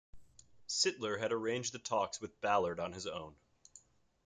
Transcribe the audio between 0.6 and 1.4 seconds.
Sittler had